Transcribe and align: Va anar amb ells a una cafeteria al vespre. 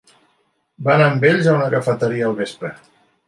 Va 0.87 0.93
anar 0.95 1.09
amb 1.09 1.27
ells 1.31 1.51
a 1.51 1.55
una 1.59 1.69
cafeteria 1.75 2.27
al 2.31 2.35
vespre. 2.43 2.73